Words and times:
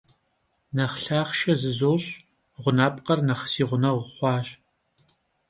Nexh 0.75 0.97
lhaxhşşe 1.15 1.53
zızoş'— 1.61 2.11
ğunapkher 2.61 3.19
nexh 3.27 3.45
si 3.53 3.63
ğuneğu 3.69 3.99
xhuaş. 4.15 4.47